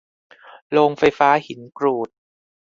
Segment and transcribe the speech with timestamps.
[0.71, 2.09] โรงไฟฟ้าหินกรูด